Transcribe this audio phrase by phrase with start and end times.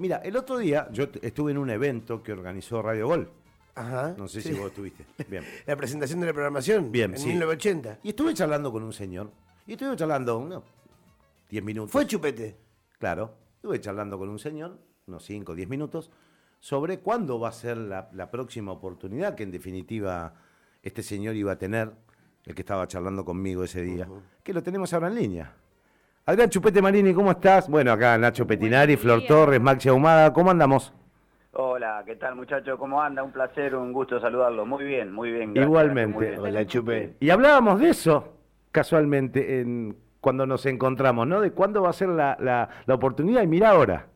[0.00, 3.28] Mira, el otro día yo estuve en un evento que organizó Radio Gol.
[3.74, 4.14] Ajá.
[4.16, 5.04] No sé si vos estuviste.
[5.28, 5.44] Bien.
[5.66, 6.90] La presentación de la programación.
[6.90, 7.26] Bien, En sí.
[7.28, 7.98] 1980.
[8.02, 9.30] Y estuve charlando con un señor.
[9.66, 10.64] Y estuve charlando unos
[11.50, 11.92] 10 minutos.
[11.92, 12.56] Fue chupete.
[12.98, 13.34] Claro.
[13.56, 16.10] Estuve charlando con un señor, unos 5 o 10 minutos,
[16.60, 20.32] sobre cuándo va a ser la, la próxima oportunidad que en definitiva
[20.82, 21.92] este señor iba a tener,
[22.46, 24.08] el que estaba charlando conmigo ese día,
[24.42, 25.54] que lo tenemos ahora en línea.
[26.30, 27.68] Adrián Chupete Marini, ¿cómo estás?
[27.68, 30.92] Bueno, acá Nacho Petinari, Flor Torres, Maxi Ahumada, ¿cómo andamos?
[31.54, 32.78] Hola, ¿qué tal muchacho?
[32.78, 33.24] ¿Cómo anda?
[33.24, 34.64] Un placer, un gusto saludarlo.
[34.64, 35.52] Muy bien, muy bien.
[35.54, 36.16] gracias, Igualmente.
[36.16, 36.38] muy bien.
[36.38, 37.14] Hola, Chupe.
[37.18, 38.32] Y hablábamos de eso
[38.70, 41.40] casualmente en, cuando nos encontramos, ¿no?
[41.40, 44.06] De cuándo va a ser la, la- la oportunidad y mira ahora,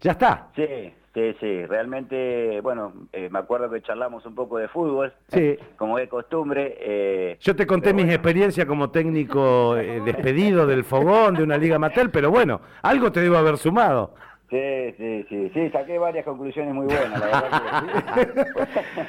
[0.00, 0.48] ya está.
[0.56, 0.64] Sí,
[1.14, 1.66] sí, sí.
[1.66, 5.56] Realmente, bueno, eh, me acuerdo que charlamos un poco de fútbol, Sí.
[5.76, 6.76] como de costumbre.
[6.80, 11.56] eh, Yo te conté mis bueno, experiencias como técnico eh, despedido del fogón de una
[11.58, 14.14] liga amateur, pero bueno, algo te debo haber sumado.
[14.50, 18.14] Sí, sí, sí, sí, saqué varias conclusiones muy buenas, la verdad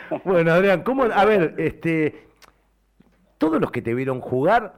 [0.10, 0.20] que.
[0.24, 1.04] Bueno, Adrián, ¿cómo?
[1.04, 2.28] A ver, este,
[3.40, 4.76] todos los que te vieron jugar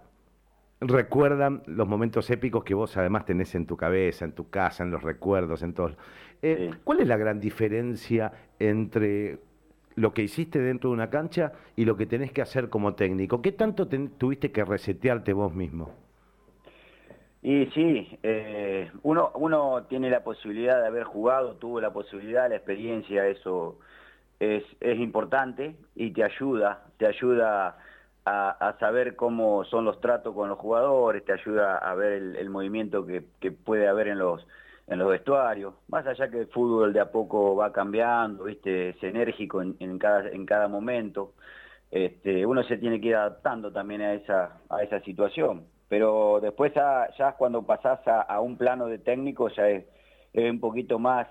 [0.80, 4.92] recuerdan los momentos épicos que vos además tenés en tu cabeza, en tu casa, en
[4.92, 5.96] los recuerdos, en todo.
[6.44, 6.70] Eh, Sí.
[6.84, 9.40] ¿Cuál es la gran diferencia entre
[9.96, 13.42] lo que hiciste dentro de una cancha y lo que tenés que hacer como técnico?
[13.42, 15.92] ¿Qué tanto tuviste que resetearte vos mismo?
[17.42, 22.56] Y sí, eh, uno, uno tiene la posibilidad de haber jugado, tuvo la posibilidad, la
[22.56, 23.80] experiencia, eso
[24.40, 27.78] es, es importante y te ayuda, te ayuda
[28.26, 32.36] a, a saber cómo son los tratos con los jugadores, te ayuda a ver el,
[32.38, 34.48] el movimiento que, que puede haber en los
[34.88, 39.04] en los vestuarios, más allá que el fútbol de a poco va cambiando, viste, es
[39.04, 41.34] enérgico en, en cada, en cada momento,
[41.90, 45.66] este, uno se tiene que ir adaptando también a esa, a esa situación.
[45.90, 49.86] Pero después ya, ya cuando pasás a, a un plano de técnico ya es,
[50.34, 51.28] es un poquito más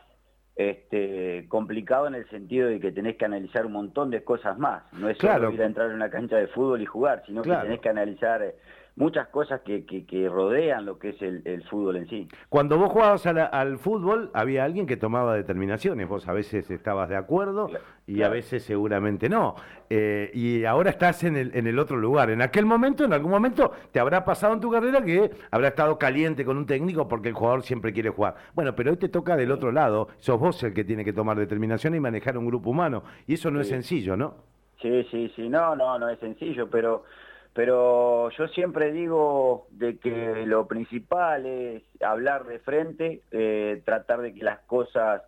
[0.55, 4.85] este, complicado en el sentido de que tenés que analizar un montón de cosas más.
[4.93, 5.45] No es Claro.
[5.45, 7.61] solo ir a entrar en una cancha de fútbol y jugar, sino Claro.
[7.63, 8.55] que tenés que analizar
[8.97, 12.29] muchas cosas que, que, que rodean lo que es el, el fútbol en sí.
[12.49, 16.09] Cuando vos jugabas la- al fútbol, había alguien que tomaba determinaciones.
[16.09, 19.55] Vos a veces estabas de acuerdo Claro, y a veces seguramente no.
[19.89, 22.31] Eh, y ahora estás en el, en el otro lugar.
[22.31, 25.99] En aquel momento, en algún momento, te habrá pasado en tu carrera que habrá estado
[25.99, 28.35] caliente con un técnico porque el jugador siempre quiere jugar.
[28.55, 30.09] Bueno, pero hoy te toca del otro lado.
[30.19, 33.03] Sos vos el que tiene que tomar determinaciones y manejar un grupo humano.
[33.27, 34.35] Y eso no es sencillo, ¿no?
[34.83, 37.05] Sí, sí, sí, no, no, no es sencillo, pero,
[37.55, 44.33] pero yo siempre digo de que lo principal es hablar de frente, eh, tratar de
[44.33, 45.23] que las cosas,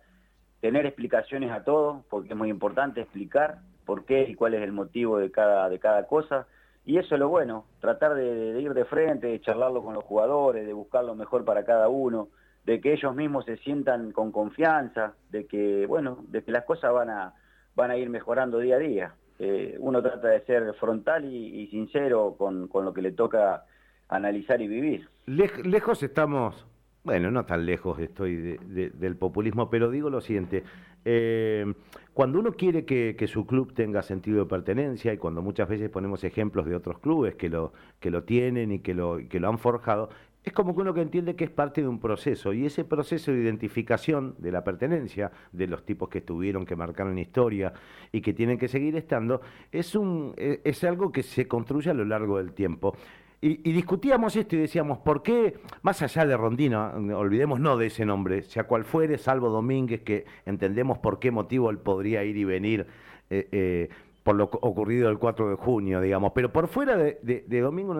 [0.59, 4.71] tener explicaciones a todo, porque es muy importante explicar por qué y cuál es el
[4.71, 6.47] motivo de cada, de cada cosa,
[6.83, 10.03] y eso es lo bueno, tratar de, de ir de frente, de charlarlo con los
[10.03, 12.29] jugadores, de buscar lo mejor para cada uno,
[12.65, 16.91] de que ellos mismos se sientan con confianza, de que, bueno, de que las cosas
[16.91, 17.33] van a,
[17.75, 19.13] van a ir mejorando día a día.
[19.39, 23.65] Eh, uno trata de ser frontal y, sincero con, con lo que le toca
[24.07, 25.09] analizar y vivir.
[25.27, 26.65] Lej- lejos estamos,
[27.03, 30.63] bueno, no tan lejos estoy de- de- del populismo, pero digo lo siguiente,
[31.03, 31.65] eh,
[32.13, 35.89] cuando uno quiere que, que su club tenga sentido de pertenencia y cuando muchas veces
[35.89, 39.49] ponemos ejemplos de otros clubes que lo, que lo tienen y que lo, que lo
[39.49, 40.09] han forjado,
[40.45, 43.31] es como que uno que entiende que es parte de un proceso y ese proceso
[43.31, 47.73] de identificación de la pertenencia de los tipos que estuvieron, que marcaron historia
[48.11, 49.41] y que tienen que seguir estando,
[49.71, 52.95] es, un, eh, es algo que se construye a lo largo del tiempo.
[53.41, 58.03] Y, discutíamos esto y decíamos, ¿por qué, más allá de Rondino, olvidemos no de ese
[58.05, 62.43] nombre, sea cual fuere, salvo Domínguez, que entendemos por qué motivo él podría ir y
[62.43, 62.87] venir
[63.29, 63.89] eh, eh,
[64.23, 67.93] por lo ocurrido el 4 de junio, digamos, pero por fuera de, de- de Domingo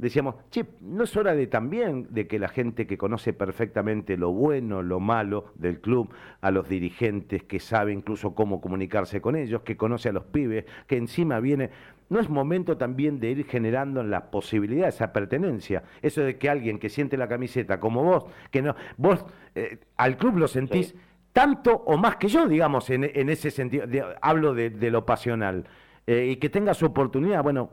[0.00, 4.32] decíamos, che, ¿no es hora de también de que la gente que conoce perfectamente lo
[4.32, 9.62] bueno, lo malo del club, a los dirigentes, que sabe incluso cómo comunicarse con ellos,
[9.62, 11.70] que conoce a los pibes, que encima viene...
[12.10, 15.84] ¿No es momento también de ir generando la posibilidad, esa pertenencia?
[16.02, 19.24] Eso de que alguien que siente la camiseta como vos, que no, vos
[19.54, 20.96] eh, al club lo sentís Sí.
[21.32, 25.06] tanto o más que yo, digamos, en, en ese sentido, de- hablo de, de lo
[25.06, 25.68] pasional,
[26.04, 27.70] eh, y que tenga su oportunidad, bueno,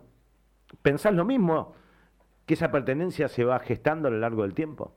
[0.83, 1.73] ¿pensás lo mismo?
[2.47, 4.93] ¿Que esa pertenencia se va gestando a lo largo del tiempo?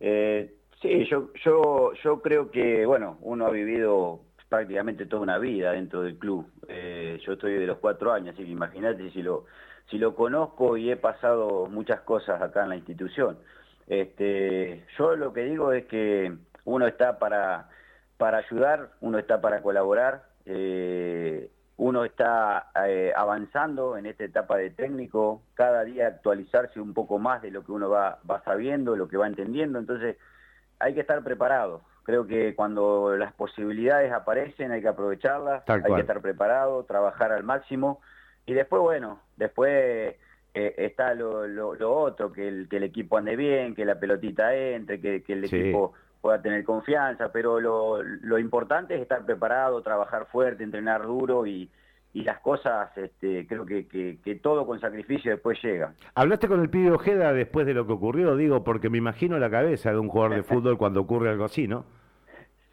[0.00, 0.52] Eh,
[0.82, 6.18] sí, yo, yo, creo que, bueno, uno ha vivido prácticamente toda una vida dentro del
[6.18, 6.50] club.
[6.66, 9.44] Eh, yo estoy de los cuatro años, así que imagínate si lo,
[9.88, 13.38] si lo conozco y he pasado muchas cosas acá en la institución.
[13.86, 16.32] Este, yo lo que digo es que
[16.64, 17.68] uno está para,
[18.16, 21.48] para ayudar, uno está para colaborar, eh,
[21.78, 27.42] uno está eh, avanzando en esta etapa de técnico, cada día actualizarse un poco más
[27.42, 30.16] de lo que uno va, va sabiendo, lo que va entendiendo, entonces
[30.78, 31.82] hay que estar preparado.
[32.04, 35.94] Creo que cuando las posibilidades aparecen hay que aprovecharlas, Tal hay cual.
[35.96, 38.00] que estar preparado, trabajar al máximo
[38.46, 40.14] y después, bueno, después
[40.54, 43.98] eh, está lo, lo- lo otro, que el, que el equipo ande bien, que la
[44.00, 45.56] pelotita entre, que, que el Sí.
[45.56, 45.92] equipo
[46.26, 51.70] pueda tener confianza, pero lo, lo importante es estar preparado, trabajar fuerte, entrenar duro y,
[52.14, 55.94] y las cosas, este, creo que, que, que todo con sacrificio después llega.
[56.16, 58.34] ¿Hablaste con el pibe Ojeda después de lo que ocurrió?
[58.34, 61.68] Digo, porque me imagino la cabeza de un jugador de fútbol cuando ocurre algo así,
[61.68, 61.84] ¿no?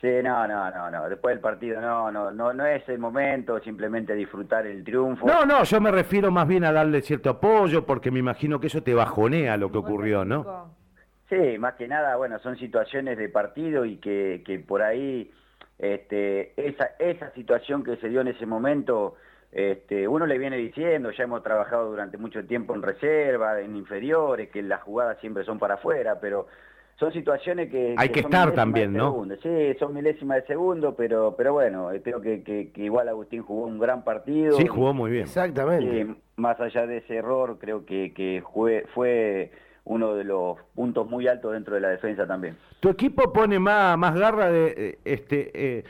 [0.01, 1.07] Sí, no, no, no, no.
[1.07, 5.27] Después del partido, no, no, no, no es el momento, simplemente disfrutar el triunfo.
[5.27, 8.65] No, no, yo me refiero más bien a darle cierto apoyo, porque me imagino que
[8.65, 10.81] eso te bajonea lo que ocurrió, ¿no?
[11.29, 15.31] Sí, más que nada, bueno, son situaciones de partido y que, que por ahí
[15.79, 19.15] este, esa, esa situación que se dio en ese momento,
[19.51, 24.49] este, uno le viene diciendo, ya hemos trabajado durante mucho tiempo en reserva, en inferiores,
[24.49, 26.47] que las jugadas siempre son para afuera, pero
[26.95, 27.95] son situaciones que...
[27.97, 29.11] Hay que estar también, ¿no?
[29.11, 29.35] segundo.
[29.41, 33.41] Sí, son milésimas de segundo, pero, pero bueno, eh, creo que, que, que igual Agustín
[33.41, 34.57] jugó un gran partido.
[34.57, 35.23] Sí, jugó muy bien.
[35.23, 36.15] Exactamente.
[36.35, 39.51] Más allá de ese error, creo que, que fue, fue
[39.85, 42.57] uno de los puntos muy altos dentro de la defensa también.
[42.79, 45.83] ¿Tu equipo pone más, más garra de eh, este eh,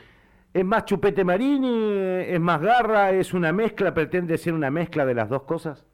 [0.52, 1.92] es más chupete marini,
[2.26, 5.84] es más garra, es una mezcla, pretende ser una mezcla de las dos cosas?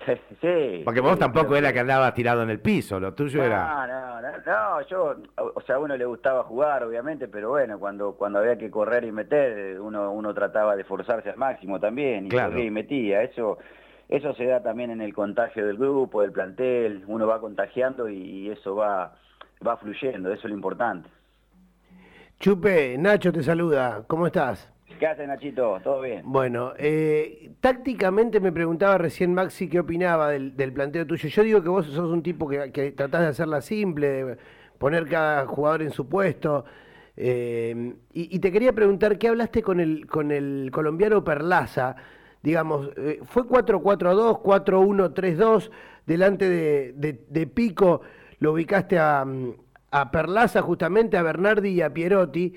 [0.40, 0.82] sí.
[0.84, 3.42] Porque vos sí, tampoco creo era que- que andaba tirado en el piso, lo tuyo
[3.42, 3.64] era...
[3.66, 5.16] No, no, no, no, yo,
[5.54, 9.04] o sea, a uno le gustaba jugar, obviamente, pero bueno, cuando cuando había que correr
[9.04, 12.50] y meter, uno uno trataba de forzarse al máximo también, y Claro.
[12.50, 13.58] corría y metía, eso
[14.08, 18.50] eso se da también en el contagio del grupo, del plantel, uno va contagiando y,
[18.50, 19.14] eso va
[19.66, 21.08] va fluyendo, eso es lo importante.
[22.38, 24.04] Chupe, Nacho te saluda.
[24.06, 24.70] ¿Cómo estás?
[24.98, 25.80] ¿Qué hace Nachito?
[25.82, 26.20] ¿Todo bien?
[26.24, 31.28] Bueno, eh, tácticamente me preguntaba recién Maxi qué opinaba del, del planteo tuyo.
[31.28, 34.36] Yo digo que vos sos un tipo que, que tratás de hacerla simple, de
[34.78, 36.64] poner cada jugador en su puesto.
[37.16, 41.96] eh, y, y te quería preguntar, ¿qué hablaste con el, con el colombiano Perlaza?
[42.44, 45.70] Digamos, eh, ¿fue 4-4-2, 4-1-3-2
[46.04, 48.02] delante de, de- de Pico?
[48.38, 49.54] Lo ubicaste a, mm,
[49.92, 52.52] a Perlaza justamente, a Bernardi y a Pierotti.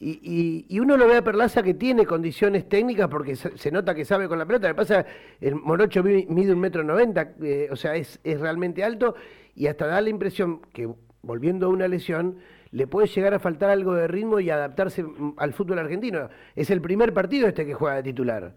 [0.00, 4.06] Y, y- uno lo ve a Perlaza que tiene condiciones técnicas porque se, nota que
[4.06, 4.68] sabe con la pelota.
[4.68, 5.04] Lo que pasa,
[5.40, 9.16] el Morocho mi- mide un metro noventa, eh, o sea, es, es realmente alto
[9.54, 10.88] y hasta da la impresión que
[11.22, 12.38] volviendo a una lesión
[12.70, 16.28] le puede llegar a faltar algo de ritmo y adaptarse mm, al fútbol argentino.
[16.54, 18.54] Es el primer partido este que juega de titular.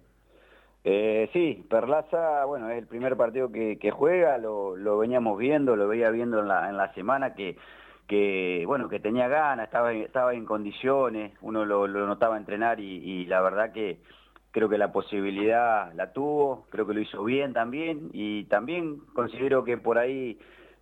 [0.84, 6.10] Eh, sí, Perlaza, bueno, es el primer partido que, juega, lo, veníamos viendo, lo veía
[6.10, 11.88] viendo en la, semana que, bueno, que tenía ganas, estaba, estaba en condiciones, uno lo,
[11.88, 14.00] notaba entrenar y la verdad que
[14.52, 19.64] creo que la posibilidad la tuvo, creo que lo hizo bien también y también considero
[19.64, 20.40] que por ahí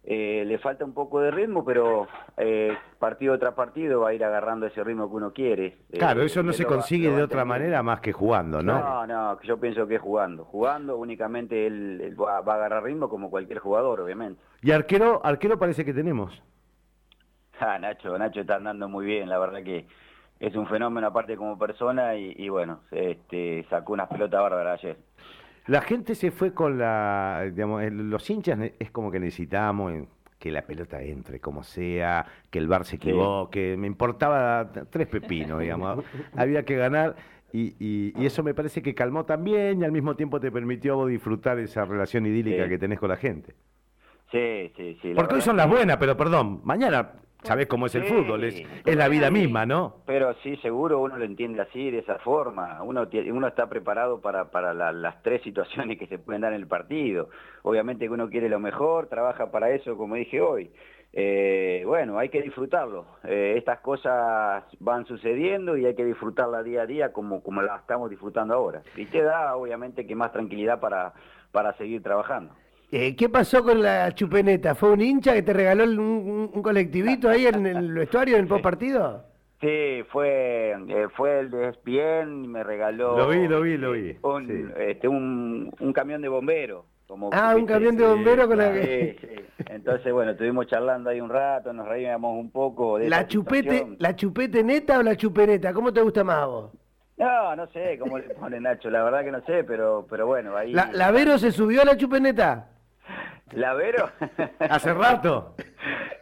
[0.10, 2.08] eh, le falta un poco de ritmo, pero
[2.38, 5.80] eh, partido tras partido va a ir agarrando ese ritmo que uno quiere.
[5.92, 8.80] Claro, Eh, eso no se consigue va de otra manera más que jugando, ¿no?
[8.80, 10.46] No, no, yo pienso que es jugando.
[10.46, 14.42] Jugando únicamente él, él va, va a agarrar ritmo como cualquier jugador, obviamente.
[14.62, 16.42] Y arquero, arquero parece que tenemos.
[17.60, 19.88] Ah, Nacho, Nacho está andando muy bien, la verdad que
[20.40, 24.98] es un fenómeno aparte como persona y, y bueno, este, sacó unas pelotas bárbaras ayer.
[25.68, 29.94] La gente se fue con la, digamos, los hinchas es como que necesitamos
[30.40, 35.60] que la pelota entre, como sea, que el bar se equivoque, me importaba tres pepinos,
[35.60, 36.04] digamos,
[36.38, 37.16] había que ganar
[37.52, 41.06] y, y- y eso me parece que calmó también y al mismo tiempo te permitió
[41.08, 42.70] disfrutar esa relación idílica Sí.
[42.70, 43.54] que tenés con la gente.
[44.32, 45.14] Sí, sí, sí.
[45.16, 48.64] Porque hoy son las buenas, pero perdón, mañana sabés cómo es el Sí, fútbol, es,
[48.86, 49.98] es la vida misma, ¿no?
[50.06, 52.82] Pero sí, seguro uno lo entiende así, de esa forma.
[52.84, 56.60] Uno, uno está preparado para, para la- las tres situaciones que se pueden dar en
[56.62, 57.30] el partido.
[57.64, 60.72] Obviamente que uno quiere lo mejor, trabaja para eso, como dije hoy.
[61.14, 63.06] Eh, bueno, hay que disfrutarlo.
[63.24, 67.78] Eh, estas cosas van sucediendo y hay que disfrutarla día a día como, como la
[67.78, 68.82] estamos disfrutando ahora.
[68.96, 71.14] Y te da, obviamente, que más tranquilidad para,
[71.52, 72.54] para seguir trabajando.
[72.90, 74.74] Eh, ¿Qué pasó con la chupeneta?
[74.74, 78.44] ¿Fue un hincha que te regaló un, un- un colectivito ahí en el vestuario en
[78.44, 79.26] el post partido?
[79.60, 83.92] Sí, fue eh, fue el de ESPN y me regaló Lo vi, lo vi, lo
[83.92, 84.66] vi, un, sí.
[84.78, 86.86] este, un, un camión de bomberos.
[87.08, 89.18] Como, Ah, un camión de Sí, bomberos con la sí, que...
[89.22, 89.64] sí.
[89.70, 93.96] Entonces, bueno, estuvimos charlando ahí un rato, nos reíamos un poco de ¿La chupete, situación.
[94.00, 95.74] ¿La chupete neta o la chupeneta?
[95.74, 96.72] ¿Cómo te gusta más a vos?
[97.18, 100.56] No, no sé cómo le pone Nacho, la verdad que no sé, pero pero bueno,
[100.56, 100.72] ahí...
[100.72, 102.70] ¿La, ¿La Vero se subió a la chupeneta?
[103.54, 104.10] ¿La Vero?
[104.60, 105.56] Hace rato.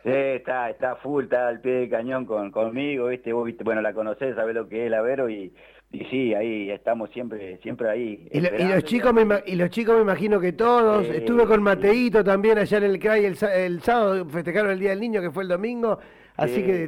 [0.04, 3.34] Sí, está, está full, está al pie del cañón con, conmigo, ¿viste?
[3.34, 5.52] Vos, viste, bueno, la conocés, sabés lo que es la Vero y,
[5.92, 8.28] y sí, ahí estamos siempre siempre ahí.
[8.32, 11.08] Y, lo- y esperando los chicos me, y los chicos me imagino que todos.
[11.08, 11.64] Estuve con.
[11.64, 15.44] Mateito también allá en el CRAI el, sábado, festejaron el Día del Niño que fue
[15.44, 15.98] el domingo.
[16.38, 16.64] Así Sí.
[16.64, 16.88] que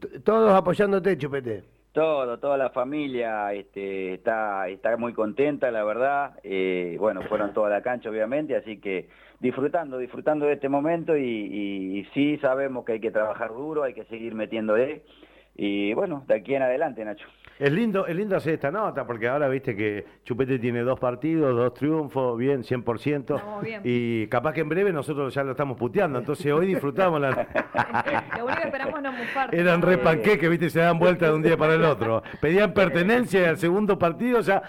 [0.00, 1.62] to- Todos apoyándote, Chupete.
[1.92, 6.38] Todo, toda la familia este, está, está muy contenta, la verdad.
[6.42, 9.08] Eh, bueno, fueron toda la cancha, obviamente, así que
[9.40, 13.94] disfrutando, disfrutando de este momento y, y, sí sabemos que hay que trabajar duro, hay
[13.94, 15.02] que seguir metiéndole.
[15.56, 17.26] Y bueno, de aquí en adelante, Nacho.
[17.58, 21.54] Es lindo, es lindo hacer esta nota, porque ahora viste que Chupete tiene dos partidos,
[21.54, 23.60] dos triunfos, bien, 100%.
[23.62, 23.82] Bien.
[23.84, 27.30] Y capaz que en breve nosotros ya lo estamos puteando, entonces hoy disfrutamos la...
[28.38, 29.12] lo único que esperamos no
[29.52, 32.22] Eran re panqueques, viste, se dan vuelta de un día para el otro.
[32.40, 34.62] Pedían pertenencia y al segundo partido ya...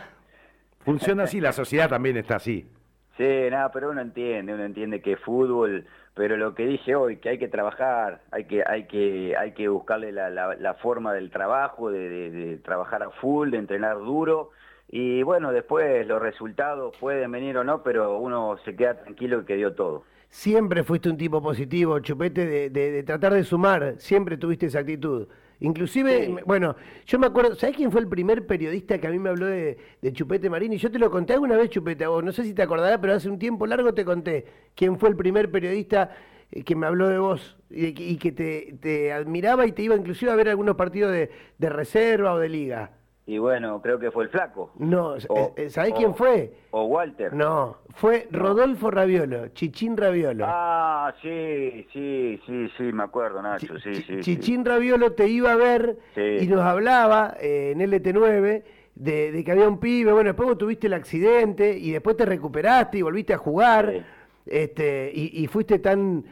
[0.80, 2.68] Funciona así, la sociedad también está así.
[3.18, 7.30] Sí, nada, pero uno entiende, uno entiende que fútbol pero lo que dije hoy, que
[7.30, 11.90] hay que trabajar, hay que, hay que, hay que buscarle la, la, forma del trabajo,
[11.90, 14.52] de, trabajar a full, de entrenar duro,
[14.90, 19.56] y bueno, después los resultados pueden venir o no, pero uno se queda tranquilo que
[19.56, 20.04] dio todo.
[20.28, 25.28] Siempre fuiste un tipo positivo, Chupete, de tratar de sumar, siempre tuviste esa actitud.
[25.62, 26.76] Inclusive, bueno,
[27.06, 29.78] yo me acuerdo, ¿sabés quién fue el primer periodista que a mí me habló de,
[30.12, 30.78] Chupete Marini?
[30.78, 33.30] Yo te lo conté alguna vez, Chupete, o no sé si te acordarás, pero hace
[33.30, 36.10] un tiempo largo te conté quién fue el primer periodista
[36.52, 40.36] eh, que me habló de vos y, que te, admiraba y te iba inclusive a
[40.36, 42.92] ver algunos partidos de, de reserva o de liga.
[43.28, 44.72] Y bueno, creo que fue el flaco.
[44.78, 45.22] No, eh,
[45.56, 46.54] eh, ¿sabés quién fue?
[46.72, 47.34] O Walter.
[47.34, 50.46] No, fue Rodolfo Raviolo, Chichín Raviolo.
[50.48, 54.20] Ah, sí, sí, sí, sí, me acuerdo, Nacho, sí, sí.
[54.22, 58.64] Chichín Raviolo te iba a ver y nos hablaba eh, en LT9
[58.96, 62.98] de, que había un pibe, bueno, después vos tuviste el accidente y después te recuperaste
[62.98, 64.04] y volviste a jugar
[64.48, 66.26] este y, fuiste tan,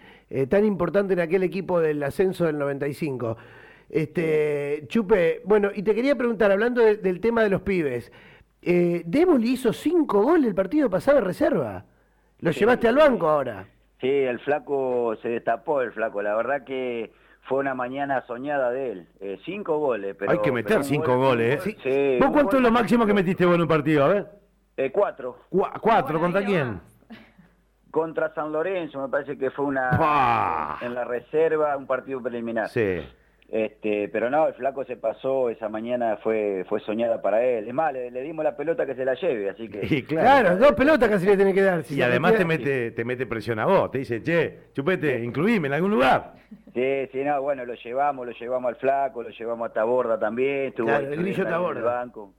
[0.50, 3.38] tan importante en aquel equipo del ascenso del 95.
[3.90, 8.12] Este, Chupe, bueno, y te quería preguntar, hablando del tema de los pibes,
[8.62, 9.04] eh,
[9.44, 11.86] hizo cinco goles el partido pasado de reserva.
[12.40, 13.66] ¿Lo llevaste al banco ahora?
[14.00, 16.22] Sí, el flaco se destapó, el flaco.
[16.22, 19.08] La verdad que fue una mañana soñada de él.
[19.20, 20.16] Eh, cinco goles.
[20.18, 21.62] Pero, Hay que meter cinco goles.
[21.84, 22.18] ¿eh?
[22.22, 24.06] ¿Vos cuánto es lo máximo que metiste vos en un partido?
[24.06, 24.28] A ver.
[24.78, 25.40] Eh, cuatro.
[25.82, 26.20] ¿Cuatro?
[26.20, 26.80] ¿Contra quién?
[27.92, 32.70] Contra San Lorenzo, me parece que fue una en la reserva, un partido preliminar.
[32.70, 33.02] Sí.
[33.52, 37.68] Este, pero no, el flaco se pasó, esa mañana fue, fue soñada para él.
[37.68, 40.04] Es más, le, dimos la pelota que se la lleve, así que...
[40.08, 41.84] claro, dos pelotas casi le tiene que dar.
[41.90, 45.74] y además te mete, te mete presión a vos, te dice, che, chupete, incluíme en
[45.74, 46.34] algún lugar.
[46.76, 50.68] Sí, sí, no, bueno, lo llevamos, lo llevamos al flaco, lo llevamos a Taborda también,
[50.68, 51.80] estuvo claro, el grillo Taborda.
[51.80, 52.34] En el banco.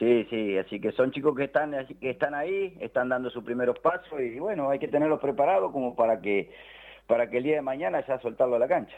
[0.00, 3.78] Sí, sí, así que son chicos que están, que están ahí, están dando sus primeros
[3.78, 6.50] pasos y bueno, hay que tenerlos preparados como para que,
[7.06, 8.96] para que el día de mañana ya soltarlo a la cancha.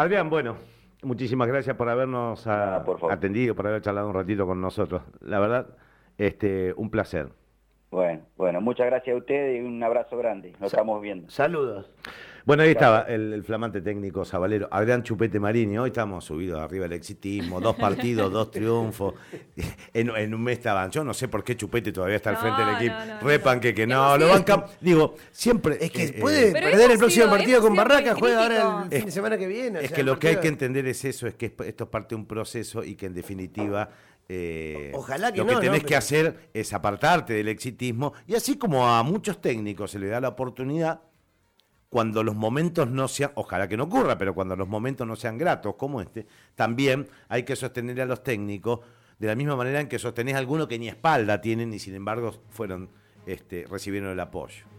[0.00, 0.56] Adrián, bueno,
[1.02, 5.02] muchísimas gracias por habernos atendido, por haber charlado un ratito con nosotros.
[5.20, 5.66] La verdad,
[6.16, 7.28] este, un placer.
[7.90, 10.54] Bueno, bueno, muchas gracias a usted y un abrazo grande.
[10.58, 11.28] Nos estamos viendo.
[11.28, 11.92] Saludos.
[12.44, 15.78] Bueno, ahí estaba el, flamante técnico Zabalero, Adrián Chupete Marini.
[15.78, 19.14] Hoy estamos subidos arriba del exitismo, dos partidos, dos triunfos.
[19.92, 20.90] En, un mes estaban.
[20.90, 22.94] Yo no sé por qué Chupete todavía está al frente del equipo.
[23.22, 24.64] Repan que, que no, lo bancan.
[24.80, 25.78] Digo, siempre.
[25.80, 29.12] Es que eh, puede perder el próximo partido con Barraca, juega ahora el fin de
[29.12, 29.80] semana que viene.
[29.84, 32.20] Es que lo que hay que entender es eso, es que esto es parte de
[32.20, 33.90] un proceso y que en definitiva.
[34.32, 38.86] Eh, Ojalá que lo que tenés que hacer es apartarte del exitismo y así como
[38.86, 41.00] a muchos técnicos se le da la oportunidad,
[41.90, 45.36] cuando los momentos no sean, ojalá que no ocurra, pero cuando los momentos no sean
[45.36, 48.80] gratos como este, también hay que sostener a los técnicos
[49.18, 51.96] de la misma manera en que sostenés a algunos que ni espalda tienen y sin
[51.96, 52.90] embargo fueron,
[53.26, 54.69] este, recibieron el apoyo.